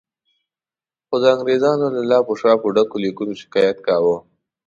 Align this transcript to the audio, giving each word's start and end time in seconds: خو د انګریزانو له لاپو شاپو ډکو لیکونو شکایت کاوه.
خو 1.07 1.15
د 1.21 1.25
انګریزانو 1.35 1.85
له 1.95 2.01
لاپو 2.11 2.33
شاپو 2.41 2.67
ډکو 2.75 2.97
لیکونو 3.03 3.33
شکایت 3.41 3.77
کاوه. 3.87 4.17